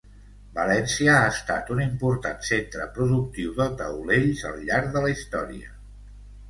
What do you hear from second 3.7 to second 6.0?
taulells al llarg de la història.